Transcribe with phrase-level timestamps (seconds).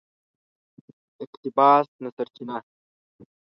[1.23, 2.57] اقتباس نه سرچینه